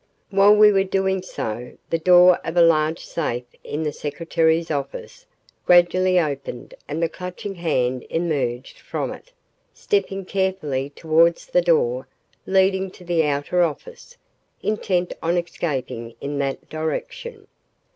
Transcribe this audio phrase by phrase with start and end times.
[0.31, 5.27] While we were doing so, the door of a large safe in the secretary's office
[5.67, 9.31] gradually opened and the Clutching Hand emerged from it,
[9.75, 12.07] stepping carefully towards the door
[12.47, 14.17] leading to the outer office,
[14.63, 17.45] intent on escaping in that direction.